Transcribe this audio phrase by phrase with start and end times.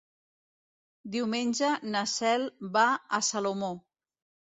[1.15, 2.45] Diumenge na Cel
[2.79, 2.87] va
[3.19, 3.71] a Salomó.